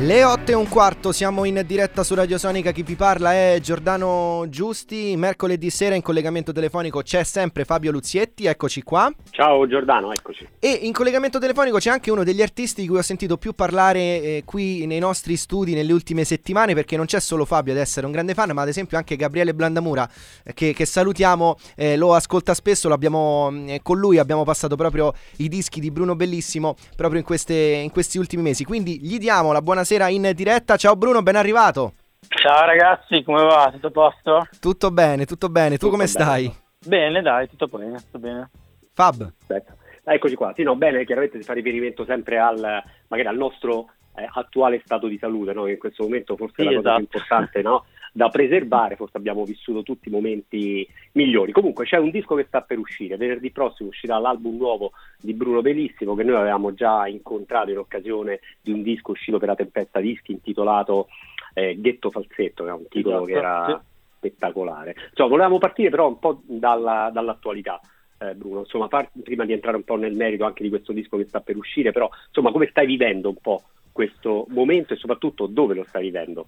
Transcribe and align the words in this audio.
Le 0.00 0.22
8 0.22 0.52
e 0.52 0.54
un 0.54 0.68
quarto, 0.68 1.10
siamo 1.10 1.42
in 1.42 1.60
diretta 1.66 2.04
su 2.04 2.14
Radio 2.14 2.38
Sonica, 2.38 2.70
chi 2.70 2.84
vi 2.84 2.94
parla 2.94 3.32
è 3.32 3.58
Giordano 3.60 4.44
Giusti, 4.48 5.16
mercoledì 5.16 5.70
sera 5.70 5.96
in 5.96 6.02
collegamento 6.02 6.52
telefonico 6.52 7.02
c'è 7.02 7.24
sempre 7.24 7.64
Fabio 7.64 7.90
Luzietti, 7.90 8.46
eccoci 8.46 8.82
qua. 8.84 9.12
Ciao 9.30 9.66
Giordano, 9.66 10.12
eccoci. 10.12 10.46
E 10.60 10.70
in 10.82 10.92
collegamento 10.92 11.40
telefonico 11.40 11.78
c'è 11.78 11.90
anche 11.90 12.12
uno 12.12 12.22
degli 12.22 12.40
artisti 12.40 12.82
di 12.82 12.86
cui 12.86 12.98
ho 12.98 13.02
sentito 13.02 13.38
più 13.38 13.54
parlare 13.54 13.98
eh, 13.98 14.42
qui 14.44 14.86
nei 14.86 15.00
nostri 15.00 15.34
studi 15.34 15.74
nelle 15.74 15.92
ultime 15.92 16.22
settimane, 16.22 16.74
perché 16.74 16.96
non 16.96 17.06
c'è 17.06 17.18
solo 17.18 17.44
Fabio 17.44 17.72
ad 17.72 17.80
essere 17.80 18.06
un 18.06 18.12
grande 18.12 18.34
fan, 18.34 18.52
ma 18.52 18.62
ad 18.62 18.68
esempio 18.68 18.98
anche 18.98 19.16
Gabriele 19.16 19.52
Blandamura, 19.52 20.08
eh, 20.44 20.54
che, 20.54 20.74
che, 20.74 20.86
salutiamo, 20.86 21.56
eh, 21.74 21.96
lo 21.96 22.14
ascolta 22.14 22.54
spesso, 22.54 22.88
mm, 22.88 23.68
eh, 23.68 23.80
con 23.82 23.98
lui 23.98 24.18
abbiamo 24.18 24.44
passato 24.44 24.76
proprio 24.76 25.12
i 25.38 25.48
dischi 25.48 25.80
di 25.80 25.90
Bruno 25.90 26.14
Bellissimo 26.14 26.76
proprio 26.94 27.18
in, 27.18 27.26
queste, 27.26 27.54
in 27.54 27.90
questi 27.90 28.18
ultimi 28.18 28.42
mesi, 28.44 28.62
quindi 28.62 29.00
gli 29.00 29.18
diamo 29.18 29.50
la 29.50 29.60
buona 29.60 29.86
sera 29.88 30.08
in 30.08 30.32
diretta. 30.34 30.76
Ciao 30.76 30.96
Bruno, 30.96 31.22
ben 31.22 31.36
arrivato. 31.36 31.94
Ciao 32.28 32.66
ragazzi, 32.66 33.22
come 33.22 33.42
va? 33.42 33.70
Tutto 33.72 33.86
a 33.86 33.90
posto? 33.90 34.48
Tutto 34.60 34.90
bene, 34.90 35.24
tutto 35.24 35.48
bene. 35.48 35.78
Tu 35.78 35.86
tutto 35.86 35.92
come 35.92 36.04
bene. 36.04 36.14
stai? 36.14 36.54
Bene, 36.84 37.22
dai, 37.22 37.48
tutto 37.48 37.68
bene, 37.68 37.96
tutto 37.96 38.18
bene. 38.18 38.50
Fab. 38.92 39.32
Aspetta. 39.40 39.74
Eccoci 40.04 40.34
qua. 40.34 40.52
Sì, 40.54 40.62
no, 40.62 40.76
bene, 40.76 41.06
chiaramente 41.06 41.38
si 41.38 41.44
fa 41.44 41.54
riferimento 41.54 42.04
sempre 42.04 42.38
al, 42.38 42.82
magari 43.08 43.28
al 43.28 43.38
nostro 43.38 43.86
eh, 44.14 44.28
attuale 44.30 44.82
stato 44.84 45.06
di 45.06 45.16
salute, 45.16 45.54
no? 45.54 45.66
in 45.66 45.78
questo 45.78 46.02
momento 46.02 46.36
forse 46.36 46.62
sì, 46.62 46.68
è 46.68 46.70
la 46.70 46.76
cosa 46.76 46.94
più 46.96 47.06
esatto. 47.06 47.16
importante, 47.16 47.62
no? 47.62 47.84
da 48.12 48.28
preservare, 48.28 48.96
forse 48.96 49.16
abbiamo 49.16 49.44
vissuto 49.44 49.82
tutti 49.82 50.08
i 50.08 50.12
momenti 50.12 50.86
migliori. 51.12 51.52
Comunque 51.52 51.84
c'è 51.84 51.96
un 51.96 52.10
disco 52.10 52.34
che 52.34 52.44
sta 52.46 52.62
per 52.62 52.78
uscire, 52.78 53.16
venerdì 53.16 53.50
prossimo 53.50 53.88
uscirà 53.88 54.18
l'album 54.18 54.56
nuovo 54.56 54.92
di 55.20 55.34
Bruno 55.34 55.60
Bellissimo 55.60 56.14
che 56.14 56.24
noi 56.24 56.36
avevamo 56.36 56.74
già 56.74 57.06
incontrato 57.06 57.70
in 57.70 57.78
occasione 57.78 58.40
di 58.60 58.72
un 58.72 58.82
disco 58.82 59.12
uscito 59.12 59.38
per 59.38 59.48
la 59.48 59.54
Tempesta 59.54 60.00
Dischi 60.00 60.32
intitolato 60.32 61.08
eh, 61.54 61.76
Ghetto 61.80 62.10
Falsetto, 62.10 62.64
che 62.64 62.70
è 62.70 62.72
un 62.72 62.88
titolo 62.88 63.16
esatto, 63.16 63.26
che 63.26 63.38
era 63.38 63.66
sì. 63.66 64.16
spettacolare. 64.16 64.94
Cioè, 65.14 65.28
volevamo 65.28 65.58
partire 65.58 65.90
però 65.90 66.08
un 66.08 66.18
po' 66.18 66.42
dalla, 66.44 67.10
dall'attualità. 67.12 67.80
Eh, 68.20 68.34
Bruno, 68.34 68.60
insomma, 68.60 68.88
par- 68.88 69.10
prima 69.22 69.44
di 69.44 69.52
entrare 69.52 69.76
un 69.76 69.84
po' 69.84 69.96
nel 69.96 70.14
merito 70.14 70.44
anche 70.44 70.62
di 70.62 70.68
questo 70.68 70.92
disco 70.92 71.16
che 71.16 71.26
sta 71.26 71.40
per 71.40 71.56
uscire, 71.56 71.92
però 71.92 72.08
insomma, 72.26 72.50
come 72.50 72.66
stai 72.68 72.86
vivendo 72.86 73.28
un 73.28 73.36
po' 73.40 73.62
questo 73.92 74.46
momento 74.50 74.94
e 74.94 74.96
soprattutto 74.96 75.46
dove 75.46 75.74
lo 75.74 75.84
stai 75.84 76.02
vivendo? 76.02 76.46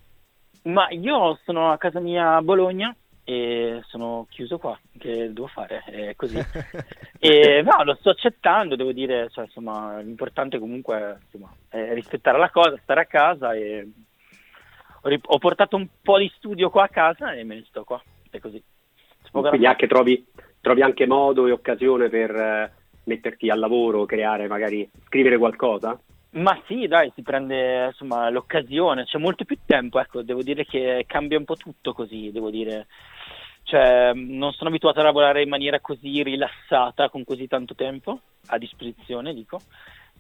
Ma 0.63 0.89
io 0.91 1.39
sono 1.45 1.71
a 1.71 1.79
casa 1.79 2.01
mia 2.01 2.37
a 2.37 2.43
Bologna 2.43 2.95
e 3.25 3.81
sono 3.87 4.27
chiuso 4.29 4.59
qua, 4.59 4.79
che 4.99 5.33
devo 5.33 5.47
fare? 5.47 5.83
È 5.85 6.15
così. 6.17 6.37
e 7.19 7.63
no, 7.63 7.85
lo 7.85 7.95
sto 7.95 8.11
accettando, 8.11 8.77
devo 8.77 8.93
dire, 8.93 9.31
cioè, 9.31 9.45
insomma, 9.45 10.01
l'importante 10.01 10.59
comunque 10.59 11.19
insomma, 11.25 11.55
è 11.69 11.95
rispettare 11.95 12.39
la 12.39 12.51
cosa, 12.51 12.79
stare 12.83 13.01
a 13.01 13.07
casa 13.07 13.55
e 13.55 13.89
ho, 15.03 15.39
portato 15.39 15.77
un 15.77 15.87
po' 16.03 16.19
di 16.19 16.31
studio 16.37 16.71
qua 16.71 16.85
a 16.85 16.89
casa 16.89 17.33
e 17.33 17.45
me 17.45 17.55
ne 17.55 17.65
sto 17.67 17.85
qua, 17.85 18.03
è 18.31 18.39
così. 18.39 18.63
Quindi 19.31 19.67
anche 19.67 19.87
trovi, 19.87 20.27
trovi, 20.61 20.83
anche 20.83 21.07
modo 21.07 21.47
e 21.47 21.53
occasione 21.53 22.09
per 22.09 22.35
eh, 22.35 22.73
metterti 23.05 23.49
al 23.49 23.61
lavoro, 23.61 24.05
creare 24.05 24.49
magari, 24.49 24.91
scrivere 25.07 25.39
qualcosa? 25.39 25.99
Ma 26.33 26.61
sì, 26.67 26.87
dai, 26.87 27.11
si 27.15 27.23
prende 27.23 27.87
insomma, 27.87 28.31
l'occasione, 28.31 29.05
c'è 29.05 29.19
molto 29.19 29.45
più 29.45 29.59
tempo, 29.67 29.99
ecco, 29.99 30.23
devo 30.23 30.43
dire 30.43 30.65
che 30.65 31.05
cambia 31.07 31.39
un 31.39 31.45
po' 31.45 31.57
tutto 31.57 31.93
così, 31.93 32.31
devo 32.31 32.51
dire. 32.51 32.87
Cioè, 33.65 34.13
non 34.15 34.53
sono 34.53 34.71
abituato 34.71 35.01
a 35.01 35.05
lavorare 35.05 35.43
in 35.43 35.49
maniera 35.49 35.81
così 35.81 36.23
rilassata 36.23 37.09
con 37.09 37.25
così 37.25 37.47
tanto 37.47 37.75
tempo 37.75 38.21
a 38.47 38.59
disposizione, 38.59 39.35
dico. 39.35 39.61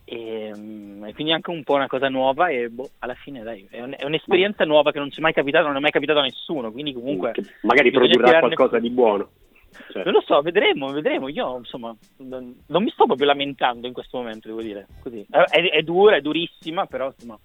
E, 0.04 0.52
mm, 0.54 1.04
e 1.04 1.14
quindi 1.14 1.32
anche 1.32 1.50
un 1.50 1.62
po' 1.62 1.74
una 1.74 1.86
cosa 1.86 2.08
nuova 2.08 2.48
e 2.48 2.68
boh, 2.68 2.90
alla 2.98 3.14
fine 3.14 3.42
dai, 3.42 3.66
è, 3.70 3.80
un, 3.80 3.94
è, 3.96 4.04
un'esperienza 4.04 4.64
nuova 4.64 4.90
che 4.90 4.98
non 4.98 5.10
ci 5.10 5.18
è 5.18 5.22
mai 5.22 5.32
capitata, 5.32 5.66
non 5.66 5.76
è 5.76 5.80
mai 5.80 5.92
capitato 5.92 6.18
a 6.18 6.22
nessuno, 6.22 6.72
quindi 6.72 6.92
comunque... 6.92 7.32
magari 7.62 7.92
produrrà 7.92 8.40
qualcosa 8.40 8.80
di 8.80 8.90
buono. 8.90 9.30
Certo. 9.70 10.02
Non 10.04 10.12
lo 10.12 10.20
so, 10.20 10.40
vedremo, 10.42 10.90
vedremo. 10.92 11.28
Io 11.28 11.58
insomma 11.58 11.94
non, 12.18 12.54
mi 12.66 12.90
sto 12.90 13.06
proprio 13.06 13.26
lamentando 13.26 13.86
in 13.86 13.92
questo 13.92 14.18
momento, 14.18 14.48
devo 14.48 14.62
dire. 14.62 14.86
Così. 15.02 15.26
È, 15.28 15.38
è 15.40 15.82
dura, 15.82 16.16
è 16.16 16.20
durissima, 16.20 16.86
però 16.86 17.06
insomma 17.06 17.38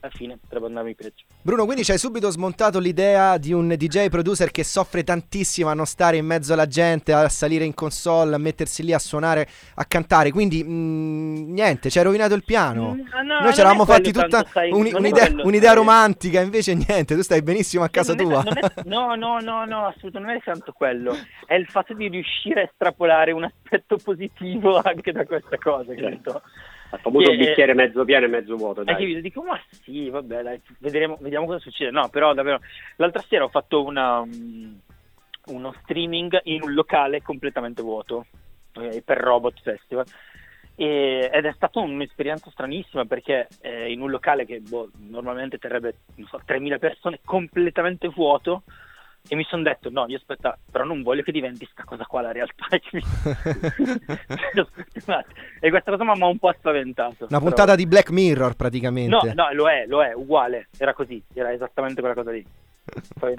alla 0.00 0.12
fine 0.14 0.38
potrebbe 0.38 0.66
andarmi 0.66 0.94
peggio. 0.94 1.24
Bruno, 1.42 1.64
quindi 1.64 1.84
ci 1.84 1.90
hai 1.92 1.98
subito 1.98 2.30
smontato 2.30 2.78
l'idea 2.78 3.36
di 3.36 3.52
un 3.52 3.68
DJ 3.68 4.08
producer 4.08 4.50
che 4.50 4.64
soffre 4.64 5.04
tantissimo 5.04 5.68
a 5.68 5.74
non 5.74 5.86
stare 5.86 6.16
in 6.16 6.26
mezzo 6.26 6.52
alla 6.52 6.66
gente, 6.66 7.12
a 7.12 7.28
salire 7.28 7.64
in 7.64 7.74
console, 7.74 8.34
a 8.34 8.38
mettersi 8.38 8.82
lì 8.82 8.92
a 8.92 8.98
suonare, 8.98 9.46
a 9.74 9.84
cantare. 9.84 10.30
Quindi 10.30 10.64
mh, 10.64 10.70
mm, 10.70 11.52
niente, 11.52 11.90
ci 11.90 11.98
hai 11.98 12.04
rovinato 12.04 12.34
il 12.34 12.44
piano. 12.44 12.94
Mm, 12.94 13.26
no, 13.26 13.40
Noi 13.40 13.52
ci 13.52 13.60
eravamo 13.60 13.84
fatti 13.84 14.10
tutta 14.12 14.44
sai, 14.50 14.70
un, 14.70 14.88
un'idea, 14.92 15.26
quello, 15.26 15.46
un'idea 15.46 15.72
romantica, 15.74 16.40
invece 16.40 16.74
niente, 16.74 17.14
tu 17.14 17.22
stai 17.22 17.42
benissimo 17.42 17.84
a 17.84 17.88
casa 17.88 18.14
non 18.14 18.26
tua. 18.26 18.42
È, 18.42 18.58
è, 18.58 18.82
no, 18.84 19.14
no, 19.14 19.38
no, 19.40 19.64
no, 19.64 19.86
assolutamente 19.86 20.18
non 20.20 20.30
è 20.30 20.42
tanto 20.42 20.72
quello. 20.72 21.16
È 21.46 21.54
il 21.54 21.66
fatto 21.66 21.94
di 21.94 22.08
riuscire 22.08 22.60
a 22.60 22.64
estrapolare 22.64 23.32
un 23.32 23.44
aspetto 23.44 23.96
positivo 23.96 24.78
anche 24.82 25.12
da 25.12 25.24
questa 25.24 25.56
cosa, 25.58 25.94
certo 25.96 26.42
al 26.90 27.00
famoso 27.00 27.30
che, 27.30 27.36
bicchiere 27.36 27.74
mezzo 27.74 28.04
pieno 28.04 28.26
e 28.26 28.28
mezzo 28.28 28.56
vuoto. 28.56 28.82
Dai. 28.82 29.04
Io 29.04 29.20
dico, 29.20 29.42
ma 29.42 29.60
sì, 29.70 30.08
vabbè, 30.08 30.42
dai, 30.42 30.60
vedremo, 30.78 31.16
vediamo 31.20 31.46
cosa 31.46 31.58
succede. 31.58 31.90
No, 31.90 32.08
però 32.08 32.34
davvero, 32.34 32.60
l'altra 32.96 33.22
sera 33.28 33.44
ho 33.44 33.48
fatto 33.48 33.84
una, 33.84 34.20
um, 34.20 34.78
uno 35.46 35.74
streaming 35.82 36.40
in 36.44 36.62
un 36.62 36.74
locale 36.74 37.22
completamente 37.22 37.82
vuoto 37.82 38.26
eh, 38.74 39.02
per 39.04 39.18
Robot 39.18 39.60
Festival. 39.62 40.06
E, 40.74 41.30
ed 41.32 41.44
è 41.44 41.52
stata 41.52 41.80
un'esperienza 41.80 42.50
stranissima 42.50 43.04
perché 43.04 43.48
eh, 43.60 43.92
in 43.92 44.00
un 44.00 44.10
locale 44.10 44.44
che 44.46 44.60
boh, 44.60 44.90
normalmente 44.98 45.58
terrebbe 45.58 45.94
so, 46.28 46.40
3.000 46.46 46.78
persone 46.78 47.20
completamente 47.24 48.08
vuoto 48.08 48.62
e 49.32 49.36
mi 49.36 49.44
sono 49.48 49.62
detto 49.62 49.90
no 49.90 50.06
io 50.08 50.16
aspetta 50.16 50.58
però 50.72 50.82
non 50.82 51.02
voglio 51.02 51.22
che 51.22 51.30
diventi 51.30 51.64
sta 51.70 51.84
cosa 51.84 52.04
qua 52.04 52.20
la 52.20 52.32
realtà. 52.32 52.66
E 55.60 55.70
questa 55.70 55.90
cosa 55.90 56.04
mi 56.04 56.22
ha 56.22 56.26
un 56.26 56.38
po' 56.38 56.52
spaventato 56.56 57.26
una 57.28 57.38
puntata 57.38 57.64
però... 57.64 57.76
di 57.76 57.86
Black 57.86 58.10
Mirror 58.10 58.56
praticamente. 58.56 59.14
No 59.14 59.32
no 59.34 59.52
lo 59.52 59.68
è 59.68 59.84
lo 59.86 60.02
è 60.02 60.12
uguale 60.14 60.68
era 60.76 60.94
così 60.94 61.22
era 61.32 61.52
esattamente 61.52 62.00
quella 62.00 62.16
cosa 62.16 62.32
lì. 62.32 62.44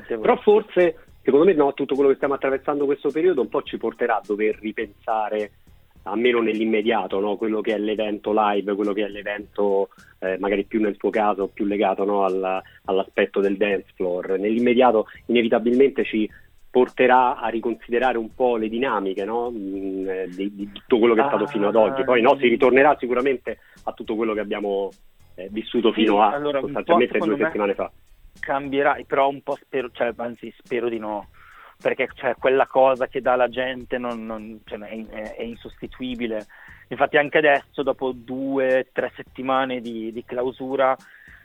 Però 0.07 0.37
forse 0.37 0.97
secondo 1.21 1.45
me 1.45 1.53
no 1.53 1.73
tutto 1.73 1.95
quello 1.95 2.09
che 2.09 2.15
stiamo 2.15 2.35
attraversando 2.35 2.85
questo 2.85 3.09
periodo 3.09 3.41
un 3.41 3.49
po' 3.49 3.63
ci 3.63 3.77
porterà 3.77 4.15
a 4.17 4.21
dover 4.25 4.57
ripensare 4.59 5.51
almeno 6.03 6.41
nell'immediato, 6.41 7.19
no? 7.19 7.35
quello 7.35 7.61
che 7.61 7.73
è 7.73 7.77
l'evento 7.77 8.31
live, 8.33 8.75
quello 8.75 8.93
che 8.93 9.05
è 9.05 9.07
l'evento 9.07 9.89
eh, 10.19 10.37
magari 10.39 10.63
più 10.65 10.79
nel 10.79 10.97
tuo 10.97 11.09
caso, 11.09 11.47
più 11.47 11.65
legato 11.65 12.03
no? 12.03 12.23
Alla, 12.23 12.61
all'aspetto 12.85 13.39
del 13.39 13.57
dance 13.57 13.91
floor. 13.95 14.39
Nell'immediato 14.39 15.07
inevitabilmente 15.27 16.03
ci 16.03 16.29
porterà 16.69 17.37
a 17.37 17.49
riconsiderare 17.49 18.17
un 18.17 18.33
po' 18.33 18.55
le 18.55 18.69
dinamiche 18.69 19.25
no? 19.25 19.51
mm, 19.51 20.09
eh, 20.09 20.27
di, 20.29 20.55
di, 20.55 20.71
tutto 20.71 20.99
quello 20.99 21.13
che 21.13 21.21
è 21.21 21.27
stato 21.27 21.43
ah, 21.43 21.47
fino 21.47 21.67
ad 21.67 21.75
oggi. 21.75 22.03
Poi 22.03 22.21
no, 22.21 22.37
si 22.37 22.47
ritornerà 22.47 22.95
sicuramente 22.97 23.59
a 23.83 23.91
tutto 23.91 24.15
quello 24.15 24.33
che 24.33 24.39
abbiamo 24.39 24.89
eh, 25.35 25.49
vissuto 25.51 25.91
sì, 25.93 26.01
fino 26.01 26.21
a 26.21 26.31
allora, 26.31 26.61
sostanzialmente 26.61 27.17
due 27.19 27.37
settimane 27.37 27.73
fa. 27.75 27.91
Cambierà, 28.39 28.97
però 29.05 29.27
un 29.27 29.41
po' 29.41 29.57
spero, 29.61 29.89
cioè, 29.91 30.13
anzi 30.15 30.51
spero 30.63 30.87
di 30.87 30.97
no 30.97 31.27
perché 31.81 32.07
cioè, 32.13 32.35
quella 32.35 32.67
cosa 32.67 33.07
che 33.07 33.21
dà 33.21 33.35
la 33.35 33.49
gente 33.49 33.97
non, 33.97 34.25
non, 34.25 34.61
cioè, 34.65 34.79
è, 34.79 35.35
è, 35.35 35.41
insostituibile. 35.41 36.45
Infatti 36.87 37.17
anche 37.17 37.39
adesso, 37.39 37.83
dopo 37.83 38.11
due, 38.13 38.89
tre 38.93 39.11
settimane 39.15 39.81
di, 39.81 40.11
di 40.11 40.23
clausura, 40.23 40.95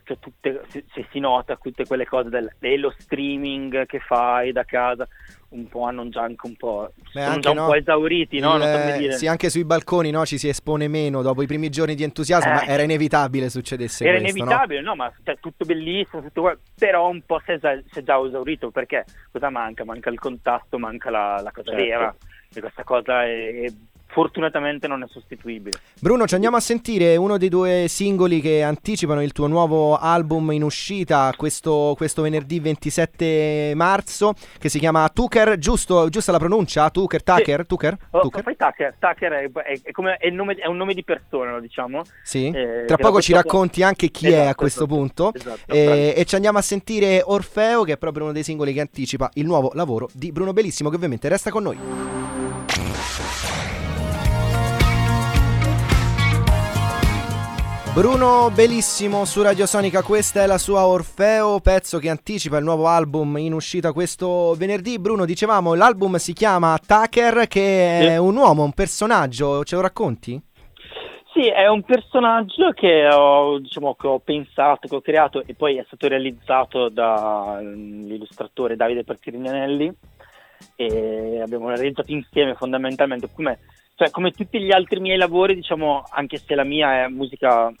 cioè 0.07 0.17
tutte, 0.19 0.61
se, 0.69 0.85
se, 0.93 1.05
si 1.11 1.19
nota 1.19 1.57
tutte 1.57 1.85
quelle 1.85 2.05
cose 2.05 2.29
del, 2.29 2.49
dello 2.59 2.93
streaming 2.97 3.85
che 3.85 3.99
fai 3.99 4.53
da 4.53 4.63
casa, 4.63 5.05
un 5.49 5.67
po' 5.67 5.83
hanno 5.83 6.07
già 6.07 6.21
anche 6.21 6.47
un 6.47 6.55
po', 6.55 6.93
Beh, 7.13 7.23
sono 7.23 7.39
già 7.39 7.49
un 7.49 7.57
no, 7.57 7.65
po' 7.65 7.75
esauriti, 7.75 8.39
no? 8.39 8.55
Il, 8.55 9.13
sì, 9.13 9.27
anche 9.27 9.49
sui 9.49 9.65
balconi 9.65 10.09
no, 10.09 10.25
ci 10.25 10.37
si 10.37 10.47
espone 10.47 10.87
meno 10.87 11.21
dopo 11.21 11.41
i 11.41 11.45
primi 11.45 11.69
giorni 11.69 11.93
di 11.93 12.03
entusiasmo, 12.03 12.49
eh, 12.49 12.53
ma 12.53 12.63
era 12.63 12.83
inevitabile 12.83 13.49
succedesse 13.49 14.07
era 14.07 14.17
questo, 14.17 14.37
inevitabile, 14.37 14.81
no? 14.81 14.95
ma 14.95 15.11
cioè, 15.23 15.37
tutto 15.41 15.65
bellissimo, 15.65 16.21
tutto, 16.21 16.57
però 16.79 17.09
un 17.09 17.21
po' 17.25 17.41
si 17.43 17.51
è, 17.51 17.59
già, 17.59 17.77
si 17.91 17.99
è, 17.99 18.03
già, 18.03 18.17
esaurito, 18.17 18.71
perché 18.71 19.03
cosa 19.29 19.49
manca? 19.49 19.83
Manca 19.83 20.09
il 20.09 20.19
contatto, 20.19 20.79
manca 20.79 21.09
la, 21.09 21.41
la 21.43 21.51
cosa 21.51 21.71
certo. 21.71 21.83
vera, 21.83 22.15
e 22.53 22.59
questa 22.61 22.83
cosa 22.85 23.25
è, 23.25 23.63
è 23.63 23.71
fortunatamente 24.07 24.87
non 24.87 25.03
è 25.03 25.07
sostituibile. 25.07 25.79
Bruno, 25.99 26.25
ci 26.25 26.33
andiamo 26.33 26.57
a 26.57 26.59
sentire 26.59 27.15
uno 27.15 27.37
dei 27.37 27.49
due 27.49 27.85
singoli 27.87 28.41
che 28.41 28.63
anticipano 28.63 29.21
il 29.21 29.31
tuo 29.31 29.47
nuovo 29.47 29.97
album 29.97 30.51
in 30.51 30.63
uscita 30.63 31.33
questo, 31.35 31.93
questo 31.97 32.21
venerdì 32.21 32.59
27 32.59 33.73
marzo, 33.75 34.33
che 34.57 34.69
si 34.69 34.79
chiama 34.79 35.07
Tucker, 35.09 35.57
giusto, 35.57 36.09
giusta 36.09 36.31
la 36.31 36.39
pronuncia? 36.39 36.89
Tucker, 36.89 37.23
Tucker? 37.23 37.59
Sì. 37.61 37.67
Tucker? 37.67 37.97
Oh, 38.11 38.21
Tucker? 38.21 38.43
Fai 38.43 38.55
Tucker, 38.55 38.95
Tucker 38.97 39.31
è, 39.31 39.51
è, 39.51 39.79
è, 39.83 39.91
come, 39.91 40.17
è, 40.17 40.29
nome, 40.29 40.55
è, 40.55 40.67
un 40.67 40.77
nome 40.77 40.93
di 40.93 41.03
persona, 41.03 41.51
lo 41.51 41.59
diciamo. 41.59 42.01
Sì, 42.23 42.49
eh, 42.49 42.85
tra 42.85 42.97
poco 42.97 43.21
ci 43.21 43.33
racconti 43.33 43.83
anche 43.83 44.09
chi 44.09 44.27
esatto, 44.27 44.43
è 44.43 44.47
a 44.47 44.55
questo 44.55 44.83
esatto, 44.85 44.95
punto. 44.95 45.31
Esatto, 45.33 45.73
eh, 45.73 46.13
e 46.15 46.25
ci 46.25 46.35
andiamo 46.35 46.57
a 46.57 46.61
sentire 46.61 47.21
Orfeo, 47.23 47.83
che 47.83 47.93
è 47.93 47.97
proprio 47.97 48.23
uno 48.23 48.33
dei 48.33 48.43
singoli 48.43 48.73
che 48.73 48.81
anticipa 48.81 49.29
il 49.35 49.45
nuovo 49.45 49.71
lavoro 49.73 50.09
di 50.13 50.31
Bruno 50.31 50.53
Bellissimo, 50.53 50.89
che 50.89 50.95
ovviamente 50.95 51.27
resta 51.27 51.51
con 51.51 51.63
noi. 51.63 52.36
Bruno 57.97 58.51
Bellissimo 58.53 59.25
su 59.25 59.41
Radio 59.41 59.65
Sonica, 59.65 60.03
questa 60.03 60.43
è 60.43 60.45
la 60.45 60.59
sua 60.59 60.85
Orfeo, 60.85 61.59
pezzo 61.59 61.97
che 61.97 62.11
anticipa 62.11 62.59
il 62.59 62.63
nuovo 62.63 62.85
album 62.85 63.37
in 63.37 63.53
uscita 63.53 63.91
questo 63.91 64.53
venerdì. 64.55 64.99
Bruno, 64.99 65.25
dicevamo, 65.25 65.73
l'album 65.73 66.17
si 66.17 66.33
chiama 66.33 66.77
Tucker, 66.77 67.47
che 67.47 68.01
è 68.01 68.17
un 68.17 68.35
uomo, 68.35 68.61
un 68.61 68.73
personaggio, 68.73 69.63
ce 69.63 69.73
lo 69.73 69.81
racconti? 69.81 70.39
Sì, 71.33 71.47
è 71.47 71.67
un 71.67 71.81
personaggio 71.81 72.69
che 72.69 73.07
ho, 73.11 73.57
diciamo, 73.57 73.95
che 73.95 74.05
ho 74.05 74.19
pensato, 74.19 74.87
che 74.87 74.95
ho 74.95 75.01
creato 75.01 75.41
e 75.43 75.55
poi 75.55 75.77
è 75.77 75.83
stato 75.87 76.07
realizzato 76.07 76.89
dall'illustratore 76.89 78.75
Davide 78.75 79.05
Pertirignanelli 79.05 79.91
e 80.75 81.41
abbiamo 81.41 81.69
realizzato 81.69 82.11
insieme 82.11 82.53
fondamentalmente 82.53 83.27
come, 83.33 83.57
cioè, 83.95 84.11
come 84.11 84.29
tutti 84.29 84.59
gli 84.59 84.71
altri 84.71 84.99
miei 84.99 85.17
lavori, 85.17 85.55
diciamo, 85.55 86.03
anche 86.11 86.37
se 86.37 86.53
la 86.53 86.63
mia 86.63 87.05
è 87.05 87.07
musica 87.07 87.73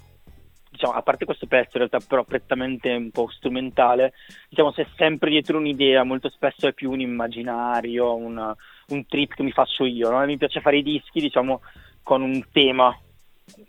diciamo, 0.69 0.93
a 0.93 1.01
parte 1.01 1.25
questo 1.25 1.47
pezzo 1.47 1.77
in 1.77 1.87
realtà 1.87 1.99
però 2.07 2.23
prettamente 2.23 2.91
un 2.91 3.11
po' 3.11 3.29
strumentale, 3.29 4.13
diciamo 4.49 4.71
se 4.71 4.83
è 4.83 4.87
sempre 4.95 5.29
dietro 5.29 5.57
un'idea, 5.57 6.03
molto 6.03 6.29
spesso 6.29 6.67
è 6.67 6.73
più 6.73 6.91
un 6.91 6.99
immaginario, 6.99 8.15
una, 8.15 8.55
un 8.89 9.05
trip 9.05 9.33
che 9.33 9.43
mi 9.43 9.51
faccio 9.51 9.85
io, 9.85 10.09
no? 10.09 10.25
mi 10.25 10.37
piace 10.37 10.61
fare 10.61 10.77
i 10.77 10.83
dischi 10.83 11.19
diciamo 11.19 11.61
con 12.03 12.21
un 12.21 12.43
tema 12.51 12.97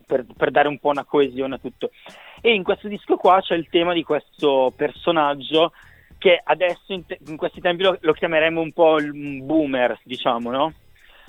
per, 0.06 0.24
per, 0.36 0.50
dare 0.50 0.68
un 0.68 0.78
po' 0.78 0.90
una 0.90 1.04
coesione 1.04 1.56
a 1.56 1.58
tutto. 1.58 1.90
E 2.40 2.52
in 2.52 2.62
questo 2.62 2.88
disco 2.88 3.16
qua 3.16 3.40
c'è 3.40 3.54
il 3.54 3.68
tema 3.68 3.92
di 3.92 4.02
questo 4.02 4.72
personaggio 4.76 5.72
che 6.18 6.40
adesso 6.42 6.92
in, 6.92 7.06
te- 7.06 7.18
in 7.26 7.36
questi 7.36 7.60
tempi 7.60 7.84
lo, 7.84 7.96
lo, 8.00 8.12
chiameremo 8.12 8.60
un 8.60 8.72
po' 8.72 8.98
il 8.98 9.42
boomer, 9.42 9.98
diciamo, 10.02 10.50
no? 10.50 10.72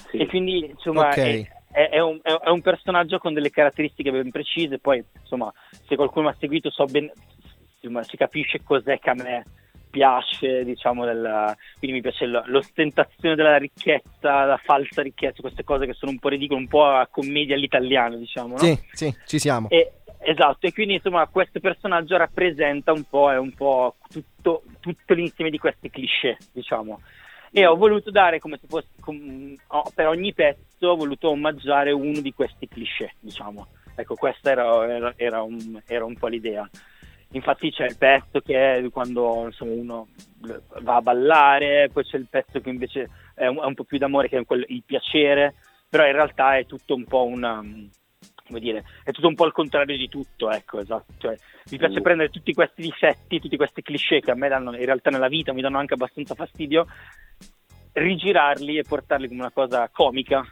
Sì. 0.10 0.18
E 0.18 0.28
quindi 0.28 0.66
insomma 0.66 1.08
okay. 1.08 1.44
è, 1.44 1.59
è, 1.88 2.00
un, 2.00 2.20
è, 2.22 2.50
un, 2.50 2.62
personaggio 2.62 3.20
con 3.20 3.34
delle 3.34 3.50
caratteristiche 3.50 4.12
ben 4.12 4.32
precise, 4.32 4.80
poi 4.80 5.04
insomma 5.22 5.54
se 5.88 5.96
qualcuno 5.96 6.26
mi 6.26 6.32
ha 6.32 6.38
seguito 6.38 6.70
so 6.70 6.86
ben, 6.86 7.10
si 8.02 8.18
capisce 8.18 8.62
cos'è 8.64 9.00
che 9.00 9.10
a 9.10 9.14
me 9.14 9.44
piace, 9.90 10.64
diciamo, 10.64 11.06
della, 11.06 11.56
quindi 11.78 11.98
mi 11.98 12.02
piace 12.02 12.26
l'ostentazione 12.26 13.36
della 13.36 13.58
ricchezza, 13.58 14.46
la 14.46 14.60
falsa 14.64 15.02
ricchezza, 15.02 15.42
queste 15.42 15.64
cose 15.64 15.86
che 15.86 15.94
sono 15.94 16.12
un 16.12 16.20
po' 16.20 16.30
ridicole, 16.30 16.60
un 16.60 16.68
po' 16.68 16.86
a 16.86 17.08
commedia 17.10 17.56
all'italiano, 17.56 18.16
diciamo. 18.18 18.50
No? 18.50 18.58
Sì, 18.58 18.78
sì, 18.92 19.14
ci 19.26 19.40
siamo. 19.40 19.70
E, 19.70 19.94
esatto, 20.20 20.68
e 20.68 20.74
quindi 20.74 20.96
insomma 20.96 21.26
questo 21.28 21.60
personaggio 21.60 22.18
rappresenta 22.18 22.92
un 22.92 23.04
po', 23.10 23.32
è 23.32 23.38
un 23.38 23.54
po' 23.54 23.96
tutto, 24.10 24.64
tutto 24.80 25.14
l'insieme 25.14 25.50
di 25.50 25.58
questi 25.58 25.90
cliché, 25.90 26.38
diciamo. 26.52 27.00
E 27.52 27.66
ho 27.66 27.76
voluto 27.76 28.12
dare 28.12 28.40
come 28.40 28.58
se 28.58 28.68
fosse, 28.68 28.88
com, 29.00 29.56
oh, 29.68 29.92
per 29.94 30.08
ogni 30.08 30.34
pezzo, 30.34 30.88
ho 30.88 30.96
voluto 30.96 31.30
omaggiare 31.30 31.92
uno 31.92 32.20
di 32.22 32.34
questi 32.34 32.68
cliché, 32.68 33.14
diciamo. 33.20 33.68
Ecco, 33.96 34.16
questa 34.16 34.52
era, 34.52 34.96
era, 34.96 35.14
era, 35.16 35.42
un, 35.42 35.82
era 35.86 36.06
un 36.06 36.16
po' 36.16 36.28
l'idea. 36.28 36.70
Infatti 37.32 37.72
c'è 37.72 37.86
il 37.86 37.98
pezzo 37.98 38.40
che 38.40 38.78
è 38.78 38.90
quando 38.90 39.46
insomma, 39.46 39.74
uno 39.74 40.08
va 40.82 40.96
a 40.96 41.02
ballare, 41.02 41.90
poi 41.92 42.04
c'è 42.04 42.18
il 42.18 42.28
pezzo 42.28 42.60
che 42.60 42.70
invece 42.70 43.10
è 43.36 43.46
un, 43.46 43.58
è 43.58 43.66
un 43.66 43.76
po' 43.76 43.84
più 43.84 43.98
d'amore, 43.98 44.30
che 44.30 44.40
è 44.40 44.46
quello, 44.46 44.66
il 44.68 44.84
piacere, 44.84 45.56
però 45.88 46.06
in 46.06 46.14
realtà 46.14 46.58
è 46.58 46.66
tutto 46.66 46.96
un 46.96 47.06
po' 47.06 47.26
una, 47.26 47.64
come 48.50 48.60
dire, 48.60 48.84
è 49.04 49.12
tutto 49.12 49.28
un 49.28 49.36
po' 49.36 49.46
il 49.46 49.52
contrario 49.54 49.96
di 49.96 50.10
tutto, 50.10 50.50
ecco, 50.50 50.80
esatto. 50.80 51.14
Cioè, 51.18 51.38
mi 51.72 51.78
piace 51.78 52.00
mm. 52.00 52.04
prendere 52.04 52.30
tutti 52.30 52.54
questi 52.54 52.82
difetti, 52.82 53.40
tutti 53.40 53.56
questi 53.56 53.84
cliché 53.84 54.20
che 54.20 54.32
a 54.32 54.36
me 54.36 54.50
danno, 54.50 54.76
in 54.76 54.86
realtà 54.86 55.12
nella 55.12 55.28
vita 55.28 55.54
mi 55.54 55.62
danno 55.62 55.78
anche 55.78 55.94
abbastanza 55.94 56.34
fastidio, 56.34 56.88
rigirarli 57.94 58.78
e 58.78 58.84
portarli 58.84 59.28
come 59.28 59.42
una 59.42 59.52
cosa 59.52 59.88
comica 59.92 60.44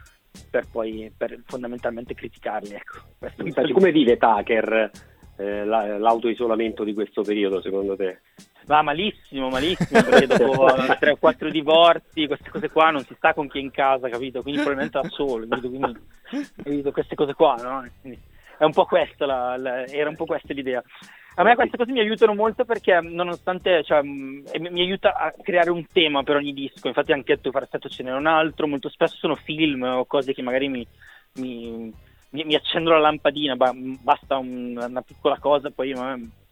per 0.50 0.66
poi 0.70 1.12
per 1.16 1.42
fondamentalmente 1.44 2.14
criticarli, 2.14 2.74
ecco. 2.74 2.98
come 3.72 3.90
vive 3.90 4.16
Tucker 4.16 4.90
eh, 5.36 5.64
l'autoisolamento 5.64 6.84
di 6.84 6.94
questo 6.94 7.22
periodo 7.22 7.60
secondo 7.60 7.96
te? 7.96 8.20
Va 8.68 8.82
malissimo, 8.82 9.48
malissimo, 9.48 10.02
perché 10.02 10.26
dopo 10.26 10.66
3 11.00 11.10
o 11.12 11.16
4 11.16 11.48
divorzi, 11.48 12.26
queste 12.26 12.50
cose 12.50 12.68
qua, 12.68 12.90
non 12.90 13.02
si 13.02 13.14
sta 13.14 13.32
con 13.32 13.48
chi 13.48 13.56
è 13.56 13.62
in 13.62 13.70
casa, 13.70 14.10
capito? 14.10 14.42
Quindi 14.42 14.60
probabilmente 14.60 15.00
da 15.00 15.08
solo, 15.08 15.48
capito? 15.48 15.68
Quindi, 15.70 15.98
capito? 16.54 16.92
Queste 16.92 17.14
cose 17.14 17.32
qua, 17.32 17.54
no? 17.62 17.88
Quindi, 18.02 18.20
è 18.58 18.64
un 18.64 18.72
po' 18.72 18.84
questa, 18.84 19.24
la, 19.24 19.56
la, 19.56 19.86
era 19.86 20.10
un 20.10 20.16
po' 20.16 20.26
questa 20.26 20.52
l'idea. 20.52 20.82
A 21.36 21.42
me 21.44 21.54
queste 21.54 21.78
cose 21.78 21.92
mi 21.92 22.00
aiutano 22.00 22.34
molto 22.34 22.66
perché 22.66 23.00
nonostante, 23.00 23.82
cioè, 23.84 24.02
mi 24.02 24.42
aiuta 24.82 25.14
a 25.14 25.32
creare 25.40 25.70
un 25.70 25.86
tema 25.90 26.22
per 26.22 26.36
ogni 26.36 26.52
disco, 26.52 26.88
infatti 26.88 27.12
anche 27.12 27.40
tu 27.40 27.50
Farsetto 27.50 27.88
ce 27.88 28.02
n'è 28.02 28.12
un 28.12 28.26
altro, 28.26 28.66
molto 28.66 28.90
spesso 28.90 29.16
sono 29.16 29.34
film 29.34 29.82
o 29.82 30.04
cose 30.04 30.34
che 30.34 30.42
magari 30.42 30.68
mi, 30.68 30.86
mi 31.36 31.90
mi, 32.30 32.44
mi 32.44 32.54
accendo 32.54 32.90
la 32.90 32.98
lampadina, 32.98 33.56
basta 33.56 34.36
un, 34.36 34.76
una 34.76 35.02
piccola 35.02 35.38
cosa, 35.38 35.70
poi 35.70 35.92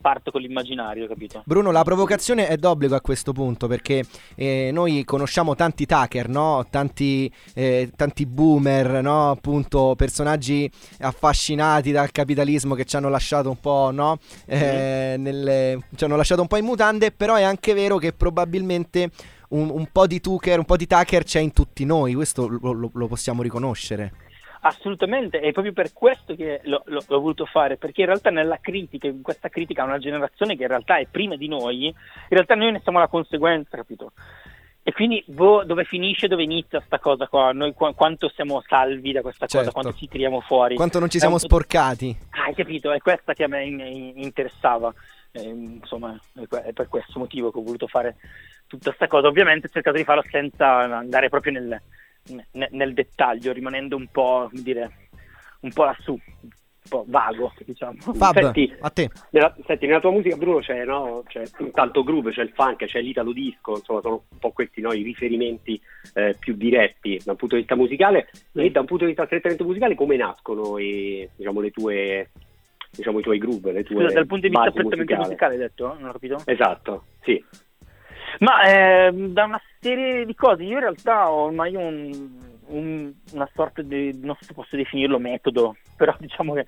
parto 0.06 0.30
con 0.30 0.40
l'immaginario, 0.40 1.08
capito? 1.08 1.42
Bruno, 1.44 1.72
la 1.72 1.82
provocazione 1.82 2.46
è 2.46 2.56
d'obbligo 2.56 2.94
a 2.94 3.00
questo 3.00 3.32
punto 3.32 3.66
perché 3.66 4.04
eh, 4.36 4.70
noi 4.72 5.02
conosciamo 5.04 5.56
tanti 5.56 5.84
taker, 5.84 6.28
no? 6.28 6.64
tanti, 6.70 7.28
eh, 7.54 7.90
tanti, 7.96 8.24
boomer, 8.24 9.02
no? 9.02 9.32
appunto 9.32 9.94
personaggi 9.96 10.70
affascinati 11.00 11.90
dal 11.90 12.12
capitalismo 12.12 12.76
che 12.76 12.84
ci 12.84 12.94
hanno 12.94 13.08
lasciato 13.08 13.50
un 13.50 13.58
po', 13.58 13.90
no? 13.92 14.18
eh, 14.44 15.16
mm-hmm. 15.16 15.22
nelle, 15.22 15.78
ci 15.96 16.04
hanno 16.04 16.14
lasciato 16.14 16.40
un 16.40 16.46
po' 16.46 16.56
in 16.56 16.66
mutande, 16.66 17.10
però 17.10 17.34
è 17.34 17.42
anche 17.42 17.74
vero 17.74 17.96
che 17.96 18.12
probabilmente 18.12 19.10
un, 19.48 19.70
un 19.70 19.88
po' 19.90 20.06
di 20.06 20.20
tucker, 20.20 20.60
un 20.60 20.66
po' 20.66 20.76
di 20.76 20.86
taker 20.86 21.24
c'è 21.24 21.40
in 21.40 21.52
tutti 21.52 21.84
noi, 21.84 22.14
questo 22.14 22.46
lo, 22.46 22.70
lo, 22.70 22.90
lo 22.92 23.06
possiamo 23.08 23.42
riconoscere. 23.42 24.12
Assolutamente, 24.66 25.38
è 25.38 25.52
proprio 25.52 25.72
per 25.72 25.92
questo 25.92 26.34
che 26.34 26.60
l'ho, 26.64 26.82
l'ho, 26.86 27.00
l'ho, 27.06 27.20
voluto 27.20 27.46
fare, 27.46 27.76
perché 27.76 28.00
in 28.00 28.08
realtà 28.08 28.30
nella 28.30 28.58
critica, 28.60 29.06
in 29.06 29.22
questa 29.22 29.48
critica 29.48 29.82
a 29.82 29.86
una 29.86 29.98
generazione 29.98 30.56
che 30.56 30.62
in 30.62 30.68
realtà 30.68 30.96
è 30.96 31.06
prima 31.08 31.36
di 31.36 31.46
noi, 31.46 31.86
in 31.86 31.94
realtà 32.28 32.56
noi 32.56 32.72
ne 32.72 32.80
siamo 32.82 32.98
la 32.98 33.06
conseguenza, 33.06 33.76
capito? 33.76 34.10
E 34.82 34.92
quindi 34.92 35.22
boh, 35.26 35.62
dove 35.62 35.84
finisce, 35.84 36.26
dove 36.26 36.42
inizia 36.42 36.78
questa 36.78 36.98
cosa 36.98 37.28
qua? 37.28 37.52
Noi 37.52 37.74
qu- 37.74 37.94
quanto 37.94 38.28
siamo 38.28 38.60
salvi 38.66 39.12
da 39.12 39.20
questa 39.20 39.46
certo. 39.46 39.70
cosa, 39.70 39.80
quanto 39.80 39.98
ci 39.98 40.08
tiriamo 40.08 40.40
fuori? 40.40 40.74
Quanto 40.74 40.98
non 40.98 41.10
ci 41.10 41.20
siamo 41.20 41.34
un... 41.34 41.40
sporcati? 41.40 42.16
Hai 42.30 42.54
capito, 42.54 42.90
è 42.90 42.98
questa 42.98 43.34
che 43.34 43.44
a 43.44 43.48
me 43.48 43.64
interessava. 43.64 44.92
Eh, 45.30 45.42
insomma, 45.42 46.18
è 46.34 46.72
per 46.72 46.88
questo 46.88 47.20
motivo 47.20 47.52
che 47.52 47.58
ho 47.58 47.62
voluto 47.62 47.86
fare 47.86 48.16
tutta 48.66 48.86
questa 48.90 49.06
cosa. 49.06 49.28
Ovviamente 49.28 49.66
ho 49.66 49.70
cercato 49.70 49.96
di 49.96 50.04
farlo 50.04 50.24
senza 50.28 50.98
andare 50.98 51.28
proprio 51.28 51.52
nel, 51.52 51.80
nel, 52.52 52.68
nel 52.70 52.94
dettaglio, 52.94 53.52
rimanendo 53.52 53.96
un 53.96 54.06
po', 54.10 54.48
come 54.50 54.62
dire, 54.62 55.08
un 55.60 55.72
po' 55.72 55.84
lassù, 55.84 56.12
un 56.12 56.50
po' 56.88 57.04
vago, 57.08 57.52
diciamo. 57.64 57.96
Fab, 57.98 58.34
senti, 58.34 58.74
a 58.80 58.90
te. 58.90 59.10
Nella, 59.30 59.54
senti, 59.66 59.86
nella 59.86 60.00
tua 60.00 60.12
musica, 60.12 60.36
Bruno, 60.36 60.60
c'è, 60.60 60.84
no, 60.84 61.22
c'è 61.26 61.44
tanto 61.72 62.04
groove, 62.04 62.32
c'è 62.32 62.42
il 62.42 62.52
funk, 62.54 62.84
c'è 62.84 63.00
l'italo 63.00 63.32
disco, 63.32 63.76
insomma, 63.76 64.00
sono 64.00 64.24
un 64.28 64.38
po' 64.38 64.52
questi 64.52 64.80
no, 64.80 64.92
i 64.92 65.02
riferimenti 65.02 65.80
eh, 66.14 66.36
più 66.38 66.54
diretti 66.54 67.20
da 67.24 67.32
un 67.32 67.36
punto 67.36 67.54
di 67.54 67.62
vista 67.62 67.76
musicale. 67.76 68.30
Mm. 68.58 68.62
E 68.62 68.70
da 68.70 68.80
un 68.80 68.86
punto 68.86 69.04
di 69.04 69.10
vista 69.10 69.26
strettamente 69.26 69.64
musicale, 69.64 69.94
come 69.94 70.16
nascono 70.16 70.78
i, 70.78 71.28
diciamo, 71.36 71.60
le 71.60 71.70
tue 71.70 72.30
diciamo 72.96 73.18
i 73.18 73.22
tuoi 73.22 73.38
groove, 73.38 73.72
le 73.72 73.84
tue 73.84 73.96
Scusa, 73.96 74.14
dal 74.14 74.26
punto 74.26 74.48
di 74.48 74.54
vista 74.54 74.70
prettamente 74.70 75.16
musicale, 75.16 75.54
hai 75.54 75.60
detto? 75.60 75.96
Non 75.98 76.08
ho 76.08 76.12
capito? 76.12 76.42
Esatto, 76.46 77.04
sì. 77.22 77.44
Ma 78.40 78.62
eh, 78.62 79.12
da 79.12 79.44
una 79.44 79.60
serie 79.80 80.26
di 80.26 80.34
cose, 80.34 80.62
io 80.62 80.74
in 80.74 80.80
realtà 80.80 81.30
ho 81.30 81.44
ormai 81.44 81.74
un, 81.74 82.30
un, 82.66 83.12
una 83.32 83.48
sorta 83.54 83.82
di, 83.82 84.18
non 84.22 84.36
so 84.36 84.44
se 84.44 84.54
posso 84.54 84.76
definirlo 84.76 85.18
metodo, 85.18 85.76
però 85.96 86.14
diciamo 86.18 86.54
che 86.54 86.66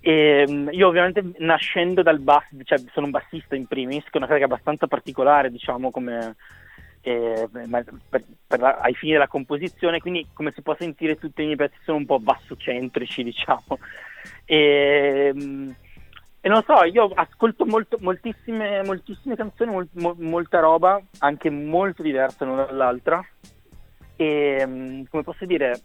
eh, 0.00 0.68
io 0.70 0.86
ovviamente 0.86 1.22
nascendo 1.38 2.02
dal 2.02 2.20
basso, 2.20 2.54
cioè 2.62 2.78
sono 2.92 3.06
un 3.06 3.12
bassista 3.12 3.56
in 3.56 3.66
primis, 3.66 4.04
che 4.04 4.10
è 4.12 4.18
una 4.18 4.28
cosa 4.28 4.44
abbastanza 4.44 4.86
particolare, 4.86 5.50
diciamo, 5.50 5.90
come, 5.90 6.36
eh, 7.00 7.48
per, 7.50 8.22
per 8.46 8.60
la, 8.60 8.78
ai 8.78 8.94
fini 8.94 9.12
della 9.12 9.26
composizione, 9.26 10.00
quindi 10.00 10.28
come 10.32 10.52
si 10.52 10.62
può 10.62 10.76
sentire 10.78 11.16
tutti 11.16 11.42
i 11.42 11.46
miei 11.46 11.56
pezzi 11.56 11.78
sono 11.82 11.98
un 11.98 12.06
po' 12.06 12.20
bassocentrici, 12.20 13.22
diciamo. 13.24 13.78
E, 14.44 15.34
e 16.46 16.48
non 16.48 16.62
so, 16.62 16.84
io 16.84 17.10
ascolto 17.12 17.66
molto, 17.66 17.96
moltissime, 17.98 18.80
moltissime 18.84 19.34
canzoni, 19.34 19.72
mol, 19.72 19.88
mo, 19.94 20.14
molta 20.16 20.60
roba, 20.60 21.02
anche 21.18 21.50
molto 21.50 22.04
diversa 22.04 22.44
l'una 22.44 22.66
dall'altra. 22.66 23.20
E 24.14 24.64
mm, 24.64 25.02
come 25.10 25.24
posso 25.24 25.44
dire, 25.44 25.80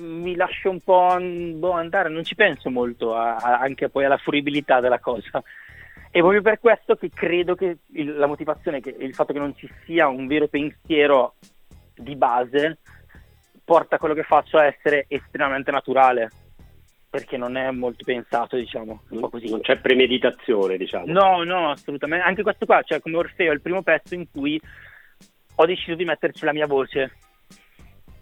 mi 0.00 0.34
lascio 0.36 0.70
un 0.70 0.80
po' 0.80 1.18
boh, 1.20 1.72
andare, 1.72 2.08
non 2.08 2.24
ci 2.24 2.34
penso 2.34 2.70
molto 2.70 3.14
a, 3.14 3.36
a, 3.36 3.58
anche 3.58 3.90
poi 3.90 4.06
alla 4.06 4.16
fruibilità 4.16 4.80
della 4.80 5.00
cosa. 5.00 5.42
E 6.10 6.20
proprio 6.20 6.40
per 6.40 6.58
questo 6.58 6.96
che 6.96 7.10
credo 7.10 7.54
che 7.54 7.76
il, 7.88 8.16
la 8.16 8.26
motivazione, 8.26 8.80
che 8.80 8.96
il 8.98 9.12
fatto 9.12 9.34
che 9.34 9.38
non 9.38 9.54
ci 9.54 9.70
sia 9.84 10.08
un 10.08 10.26
vero 10.28 10.48
pensiero 10.48 11.34
di 11.94 12.16
base, 12.16 12.78
porta 13.62 13.98
quello 13.98 14.14
che 14.14 14.22
faccio 14.22 14.56
a 14.56 14.64
essere 14.64 15.04
estremamente 15.08 15.70
naturale 15.70 16.30
perché 17.12 17.36
non 17.36 17.58
è 17.58 17.70
molto 17.70 18.04
pensato, 18.04 18.56
diciamo, 18.56 19.02
un 19.10 19.20
po' 19.20 19.28
così. 19.28 19.50
Non 19.50 19.60
c'è 19.60 19.76
premeditazione, 19.76 20.78
diciamo. 20.78 21.04
No, 21.12 21.44
no, 21.44 21.68
assolutamente. 21.72 22.24
Anche 22.24 22.42
questo 22.42 22.64
qua, 22.64 22.80
cioè 22.82 23.00
come 23.00 23.18
Orfeo, 23.18 23.50
è 23.50 23.54
il 23.54 23.60
primo 23.60 23.82
pezzo 23.82 24.14
in 24.14 24.30
cui 24.30 24.58
ho 25.56 25.66
deciso 25.66 25.94
di 25.94 26.06
metterci 26.06 26.46
la 26.46 26.54
mia 26.54 26.66
voce. 26.66 27.12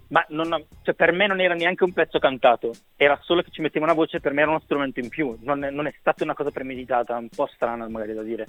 ma 0.08 0.24
non, 0.30 0.66
cioè, 0.82 0.94
per 0.94 1.12
me 1.12 1.28
non 1.28 1.40
era 1.40 1.54
neanche 1.54 1.84
un 1.84 1.92
pezzo 1.92 2.18
cantato, 2.18 2.72
era 2.96 3.16
solo 3.22 3.42
che 3.42 3.52
ci 3.52 3.60
metteva 3.60 3.84
una 3.84 3.94
voce, 3.94 4.18
per 4.18 4.32
me 4.32 4.40
era 4.42 4.50
uno 4.50 4.60
strumento 4.64 4.98
in 4.98 5.08
più, 5.08 5.36
non 5.42 5.62
è, 5.62 5.70
non 5.70 5.86
è 5.86 5.94
stata 6.00 6.24
una 6.24 6.34
cosa 6.34 6.50
premeditata, 6.50 7.16
un 7.16 7.28
po' 7.28 7.46
strana 7.46 7.88
magari 7.88 8.12
da 8.12 8.24
dire, 8.24 8.44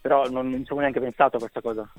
però 0.00 0.30
non, 0.30 0.48
non 0.48 0.60
ci 0.60 0.72
avevo 0.72 0.80
neanche 0.80 1.00
pensato 1.00 1.36
a 1.36 1.40
questa 1.40 1.60
cosa. 1.60 1.92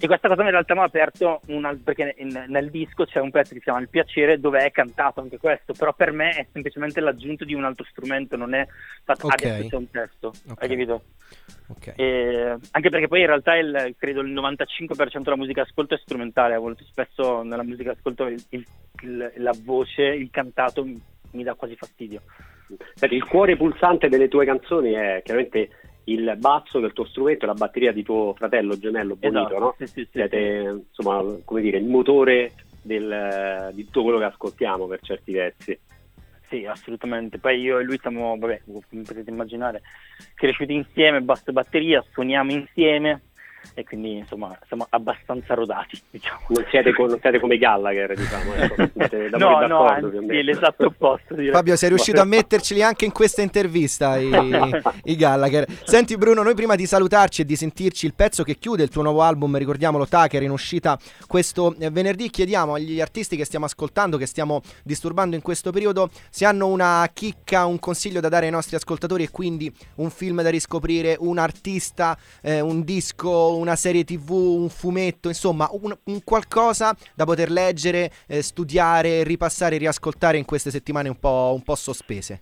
E 0.00 0.06
questa 0.06 0.28
cosa 0.28 0.44
in 0.44 0.50
realtà 0.50 0.74
mi 0.74 0.80
ha 0.80 0.84
aperto 0.84 1.40
una, 1.46 1.76
perché 1.82 2.14
in, 2.18 2.44
nel 2.46 2.70
disco 2.70 3.04
c'è 3.04 3.18
un 3.18 3.32
pezzo 3.32 3.48
che 3.48 3.58
si 3.58 3.64
chiama 3.64 3.80
Il 3.80 3.88
piacere 3.88 4.38
dove 4.38 4.60
è 4.60 4.70
cantato 4.70 5.20
anche 5.20 5.38
questo, 5.38 5.72
però 5.72 5.92
per 5.92 6.12
me 6.12 6.30
è 6.30 6.46
semplicemente 6.52 7.00
l'aggiunto 7.00 7.44
di 7.44 7.52
un 7.52 7.64
altro 7.64 7.84
strumento, 7.90 8.36
non 8.36 8.54
è 8.54 8.64
fatto 9.02 9.26
okay. 9.26 9.50
adesso 9.50 9.68
c'è 9.68 9.76
un 9.76 9.90
testo, 9.90 10.28
okay. 10.28 10.54
hai 10.58 10.68
capito? 10.68 11.02
Okay. 11.66 11.94
E, 11.96 12.56
anche 12.70 12.90
perché 12.90 13.08
poi 13.08 13.20
in 13.22 13.26
realtà 13.26 13.56
il, 13.56 13.96
credo 13.98 14.20
il 14.20 14.32
95% 14.32 15.20
della 15.20 15.36
musica 15.36 15.62
ascolto 15.62 15.94
è 15.94 15.98
strumentale, 15.98 16.54
a 16.54 16.60
volte 16.60 16.84
spesso 16.84 17.42
nella 17.42 17.64
musica 17.64 17.90
ascolto 17.90 18.26
il, 18.26 18.40
il, 18.50 19.32
la 19.38 19.54
voce, 19.64 20.04
il 20.04 20.30
cantato 20.30 20.84
mi, 20.84 21.02
mi 21.32 21.42
dà 21.42 21.54
quasi 21.54 21.74
fastidio. 21.74 22.22
Il 23.00 23.24
cuore 23.24 23.56
pulsante 23.56 24.08
delle 24.08 24.28
tue 24.28 24.44
canzoni 24.44 24.92
è 24.92 25.22
chiaramente 25.24 25.70
il 26.12 26.34
basso 26.38 26.78
il 26.78 26.92
tuo 26.92 27.04
strumento 27.06 27.44
e 27.44 27.48
la 27.48 27.54
batteria 27.54 27.92
di 27.92 28.02
tuo 28.02 28.34
fratello 28.34 28.78
gemello 28.78 29.16
Bonito, 29.16 29.40
esatto, 29.40 29.58
no? 29.58 29.74
Sì, 29.78 29.86
sì, 29.86 30.00
sì, 30.02 30.08
Siete, 30.12 30.84
insomma, 30.88 31.24
come 31.44 31.60
dire, 31.60 31.78
il 31.78 31.84
motore 31.84 32.52
del, 32.82 33.70
di 33.72 33.84
tutto 33.84 34.02
quello 34.02 34.18
che 34.18 34.24
ascoltiamo 34.24 34.86
per 34.86 35.00
certi 35.02 35.32
versi. 35.32 35.78
Sì, 36.48 36.64
assolutamente. 36.64 37.38
Poi 37.38 37.60
io 37.60 37.78
e 37.78 37.84
lui 37.84 37.98
siamo, 37.98 38.36
vabbè, 38.38 38.62
come 38.64 39.02
potete 39.02 39.30
immaginare, 39.30 39.82
cresciuti 40.34 40.74
insieme, 40.74 41.20
basso 41.20 41.50
e 41.50 41.52
batteria, 41.52 42.02
suoniamo 42.10 42.52
insieme 42.52 43.20
e 43.74 43.84
quindi 43.84 44.16
insomma 44.16 44.56
siamo 44.66 44.86
abbastanza 44.90 45.54
rodati 45.54 46.00
diciamo. 46.10 46.40
non, 46.48 46.66
siete, 46.68 46.92
con, 46.92 47.08
non 47.08 47.18
siete 47.20 47.38
come 47.38 47.58
Gallagher 47.58 48.14
diciamo 48.14 48.54
ecco, 48.54 49.36
no 49.38 49.66
no 49.66 49.84
anzi, 49.84 50.42
l'esatto 50.42 50.86
opposto 50.86 51.34
direi. 51.34 51.52
Fabio 51.52 51.76
sei 51.76 51.90
riuscito 51.90 52.20
a 52.20 52.24
metterceli 52.24 52.82
anche 52.82 53.04
in 53.04 53.12
questa 53.12 53.42
intervista 53.42 54.16
i, 54.18 54.30
i, 55.04 55.16
Gallagher 55.16 55.66
senti 55.84 56.16
Bruno 56.16 56.42
noi 56.42 56.54
prima 56.54 56.74
di 56.74 56.86
salutarci 56.86 57.42
e 57.42 57.44
di 57.44 57.56
sentirci 57.56 58.06
il 58.06 58.14
pezzo 58.14 58.42
che 58.42 58.56
chiude 58.56 58.82
il 58.82 58.88
tuo 58.88 59.02
nuovo 59.02 59.22
album 59.22 59.56
ricordiamolo 59.56 60.06
Tucker 60.06 60.42
in 60.42 60.50
uscita 60.50 60.98
questo 61.26 61.74
venerdì 61.90 62.30
chiediamo 62.30 62.74
agli 62.74 63.00
artisti 63.00 63.36
che 63.36 63.44
stiamo 63.44 63.66
ascoltando 63.66 64.16
che 64.16 64.26
stiamo 64.26 64.60
disturbando 64.82 65.36
in 65.36 65.42
questo 65.42 65.70
periodo 65.70 66.10
se 66.30 66.44
hanno 66.44 66.66
una 66.66 67.08
chicca 67.12 67.64
un 67.66 67.78
consiglio 67.78 68.20
da 68.20 68.28
dare 68.28 68.46
ai 68.46 68.52
nostri 68.52 68.76
ascoltatori 68.76 69.24
e 69.24 69.30
quindi 69.30 69.72
un 69.96 70.10
film 70.10 70.42
da 70.42 70.50
riscoprire 70.50 71.16
un 71.18 71.38
artista 71.38 72.16
eh, 72.42 72.60
un 72.60 72.82
disco 72.82 73.47
una 73.56 73.76
serie 73.76 74.04
tv, 74.04 74.30
un 74.30 74.68
fumetto, 74.68 75.28
insomma 75.28 75.68
un, 75.72 75.96
un 76.04 76.24
qualcosa 76.24 76.96
da 77.14 77.24
poter 77.24 77.50
leggere, 77.50 78.10
eh, 78.26 78.42
studiare, 78.42 79.22
ripassare, 79.24 79.76
riascoltare 79.76 80.38
in 80.38 80.44
queste 80.44 80.70
settimane 80.70 81.08
un 81.08 81.18
po', 81.18 81.52
un 81.54 81.62
po 81.62 81.74
sospese? 81.74 82.40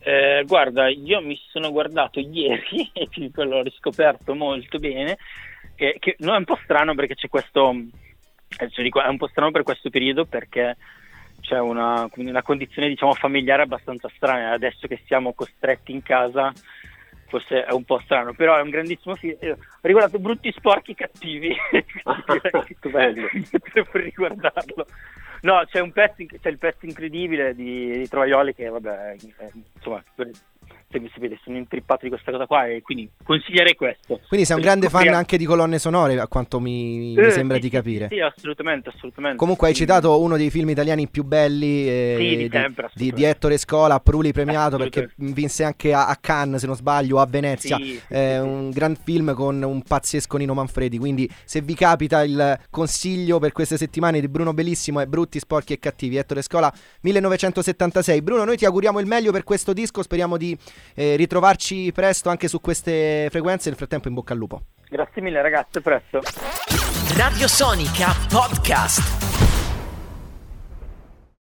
Eh, 0.00 0.44
guarda, 0.46 0.88
io 0.88 1.20
mi 1.20 1.38
sono 1.50 1.70
guardato 1.70 2.20
ieri 2.20 2.90
e 2.94 3.08
l'ho 3.34 3.62
riscoperto 3.62 4.34
molto 4.34 4.78
bene, 4.78 5.18
eh, 5.74 5.96
che 5.98 6.16
non 6.20 6.34
è 6.34 6.38
un 6.38 6.44
po' 6.44 6.58
strano 6.62 6.94
perché 6.94 7.14
c'è 7.14 7.28
questo, 7.28 7.74
cioè 8.48 8.88
è 8.88 9.08
un 9.08 9.16
po' 9.16 9.28
strano 9.28 9.50
per 9.50 9.64
questo 9.64 9.90
periodo 9.90 10.24
perché 10.24 10.76
c'è 11.40 11.58
una, 11.58 12.08
una 12.16 12.42
condizione 12.42 12.88
diciamo 12.88 13.12
familiare 13.14 13.62
abbastanza 13.62 14.08
strana, 14.14 14.52
adesso 14.52 14.86
che 14.86 15.02
siamo 15.06 15.34
costretti 15.34 15.92
in 15.92 16.02
casa 16.02 16.52
forse 17.28 17.64
è 17.64 17.72
un 17.72 17.84
po' 17.84 18.00
strano, 18.00 18.32
però 18.32 18.56
è 18.56 18.62
un 18.62 18.70
grandissimo 18.70 19.14
film. 19.14 19.36
Ho 19.40 19.56
riguardato 19.82 20.18
Brutti, 20.18 20.52
Sporchi, 20.52 20.94
Cattivi. 20.94 21.54
Stupendo. 22.76 23.28
Devo 23.72 23.90
riguardarlo. 23.92 24.86
No, 25.42 25.64
c'è, 25.66 25.80
un 25.80 25.92
pezzo, 25.92 26.24
c'è 26.40 26.48
il 26.48 26.58
pezzo 26.58 26.86
incredibile 26.86 27.54
di, 27.54 27.98
di 27.98 28.08
Troioli 28.08 28.54
che, 28.54 28.68
vabbè, 28.68 29.14
insomma, 29.74 30.02
se 30.90 31.10
sapete, 31.12 31.38
sono 31.44 31.58
intrippato 31.58 32.04
di 32.04 32.08
questa 32.08 32.30
cosa 32.30 32.46
qua 32.46 32.66
e 32.66 32.80
quindi 32.80 33.08
consiglierei 33.22 33.74
questo. 33.74 34.20
Quindi 34.26 34.46
sei 34.46 34.56
un 34.56 34.62
grande 34.62 34.88
fan 34.88 35.08
anche 35.08 35.36
di 35.36 35.44
colonne 35.44 35.78
sonore, 35.78 36.18
a 36.18 36.26
quanto 36.26 36.60
mi, 36.60 37.14
mi 37.14 37.16
eh, 37.16 37.30
sembra 37.30 37.56
sì, 37.56 37.62
di 37.62 37.68
capire. 37.68 38.08
Sì, 38.08 38.14
sì, 38.14 38.20
assolutamente, 38.20 38.88
assolutamente. 38.88 39.36
Comunque 39.36 39.68
hai 39.68 39.74
citato 39.74 40.18
uno 40.18 40.38
dei 40.38 40.48
film 40.50 40.70
italiani 40.70 41.06
più 41.08 41.24
belli 41.24 41.88
eh, 41.88 42.14
sì, 42.18 42.36
di, 42.36 42.48
sempre, 42.50 42.90
di, 42.94 43.12
di, 43.12 43.24
Ettore 43.24 43.58
Scola, 43.58 44.00
Pruli 44.00 44.32
premiato 44.32 44.78
perché 44.78 45.10
vinse 45.16 45.64
anche 45.64 45.92
a, 45.92 46.08
a, 46.08 46.16
Cannes, 46.16 46.60
se 46.60 46.66
non 46.66 46.74
sbaglio, 46.74 47.20
a 47.20 47.26
Venezia. 47.26 47.76
Sì, 47.76 48.00
eh, 48.08 48.38
un 48.40 48.70
gran 48.70 48.96
film 48.96 49.34
con 49.34 49.62
un 49.62 49.82
pazzesco 49.82 50.38
Nino 50.38 50.54
Manfredi, 50.54 50.96
quindi 50.98 51.28
se 51.44 51.60
vi 51.60 51.74
capita 51.74 52.24
il 52.24 52.58
consiglio 52.70 53.38
per 53.38 53.52
queste 53.52 53.76
settimane 53.76 54.20
di 54.20 54.28
Bruno 54.28 54.54
Bellissimo 54.54 55.00
è 55.00 55.06
Brutti, 55.06 55.38
Sporchi 55.38 55.74
e 55.74 55.78
Cattivi, 55.78 56.16
Ettore 56.16 56.40
Scola 56.40 56.72
1976. 57.02 58.22
Bruno, 58.22 58.44
noi 58.44 58.56
ti 58.56 58.64
auguriamo 58.64 59.00
il 59.00 59.06
meglio 59.06 59.32
per 59.32 59.44
questo 59.44 59.74
disco, 59.74 60.02
speriamo 60.02 60.38
di 60.38 60.56
eh, 60.94 61.16
ritrovarci 61.16 61.92
presto 61.92 62.28
anche 62.28 62.48
su 62.48 62.60
queste 62.60 63.28
frequenze. 63.30 63.68
Nel 63.68 63.78
frattempo, 63.78 64.08
in 64.08 64.14
bocca 64.14 64.32
al 64.32 64.38
lupo. 64.38 64.62
Grazie 64.88 65.22
mille, 65.22 65.42
ragazzi. 65.42 65.80
Presto. 65.80 66.20
Radio 67.16 67.48
Sonica 67.48 68.14
Podcast. 68.30 69.57